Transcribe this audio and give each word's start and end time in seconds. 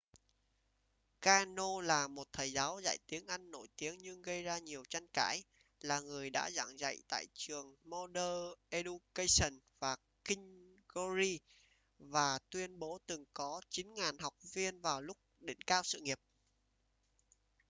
karno 1.21 1.81
là 1.81 2.07
một 2.07 2.27
thầy 2.33 2.51
giáo 2.51 2.79
dạy 2.83 2.97
tiếng 3.07 3.27
anh 3.27 3.51
nổi 3.51 3.67
tiếng 3.75 3.97
nhưng 3.97 4.21
gây 4.21 4.43
ra 4.43 4.57
nhiều 4.57 4.83
tranh 4.89 5.07
cãi 5.13 5.43
là 5.79 5.99
người 5.99 6.29
đã 6.29 6.49
giảng 6.51 6.79
dạy 6.79 6.97
tại 7.07 7.27
trường 7.33 7.75
modern 7.83 8.53
education 8.69 9.59
và 9.79 9.95
king's 10.25 10.79
glory 10.93 11.39
và 11.99 12.39
tuyên 12.49 12.79
bố 12.79 12.97
từng 13.05 13.25
có 13.33 13.61
9.000 13.69 14.15
học 14.19 14.33
viên 14.53 14.81
vào 14.81 15.01
lúc 15.01 15.17
đỉnh 15.39 15.59
cao 15.67 15.83
sự 15.83 15.99
nghiệp 15.99 16.19